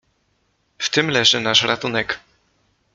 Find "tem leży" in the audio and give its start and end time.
0.89-1.39